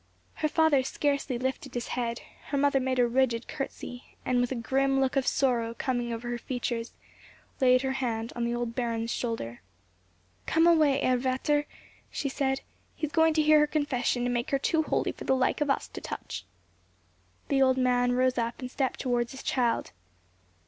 Her 0.37 0.47
father 0.47 0.81
scarcely 0.81 1.37
lifted 1.37 1.75
his 1.75 1.89
head, 1.89 2.21
her 2.47 2.57
mother 2.57 2.79
made 2.79 2.97
a 2.97 3.07
rigid 3.07 3.47
curtsey, 3.47 4.15
and 4.25 4.41
with 4.41 4.51
a 4.51 4.55
grim 4.55 4.99
look 4.99 5.15
of 5.15 5.27
sorrow 5.27 5.75
coming 5.75 6.11
over 6.11 6.27
her 6.31 6.39
features, 6.39 6.93
laid 7.59 7.83
her 7.83 7.91
hand 7.91 8.33
over 8.35 8.43
the 8.43 8.55
old 8.55 8.73
Baron's 8.73 9.11
shoulder. 9.11 9.61
"Come 10.47 10.65
away, 10.65 10.99
Herr 11.01 11.17
Vater," 11.17 11.67
she 12.09 12.29
said; 12.29 12.61
"he 12.95 13.05
is 13.05 13.13
going 13.13 13.35
to 13.35 13.43
hear 13.43 13.59
her 13.59 13.67
confession, 13.67 14.25
and 14.25 14.33
make 14.33 14.49
her 14.49 14.57
too 14.57 14.81
holy 14.81 15.11
for 15.11 15.25
the 15.25 15.35
like 15.35 15.61
of 15.61 15.69
us 15.69 15.87
to 15.89 16.01
touch." 16.01 16.45
The 17.49 17.61
old 17.61 17.77
man 17.77 18.13
rose 18.13 18.39
up, 18.39 18.59
and 18.59 18.71
stepped 18.71 19.01
towards 19.01 19.33
his 19.33 19.43
child. 19.43 19.91